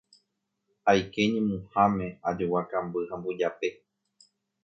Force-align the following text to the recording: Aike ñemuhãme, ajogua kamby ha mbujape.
Aike 0.89 1.21
ñemuhãme, 1.33 2.05
ajogua 2.27 2.61
kamby 2.71 2.99
ha 3.09 3.15
mbujape. 3.19 3.67